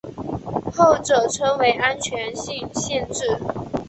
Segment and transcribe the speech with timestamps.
[0.75, 3.37] 后者称为安全性限制。